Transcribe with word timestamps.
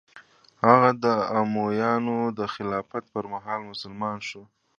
هغه 0.65 0.89
د 1.03 1.05
امویانو 1.39 2.17
د 2.39 2.41
خلافت 2.53 3.03
پر 3.13 3.23
مهال 3.33 3.61
مسلمان 3.71 4.17
شوی. 4.27 4.47